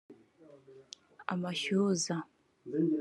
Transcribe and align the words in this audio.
amashyuza 1.33 2.15